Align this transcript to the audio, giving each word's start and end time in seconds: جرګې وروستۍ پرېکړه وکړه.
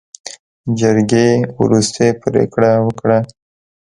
جرګې 0.79 1.29
وروستۍ 1.61 2.09
پرېکړه 2.21 2.71
وکړه. 2.85 3.19